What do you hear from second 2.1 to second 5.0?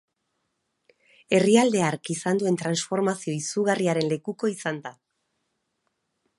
izan duen transformazio izugarriaren lekuko izan da.